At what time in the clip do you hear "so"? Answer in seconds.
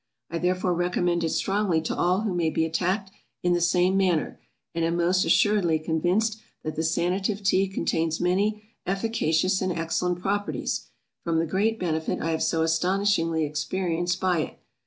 12.41-12.63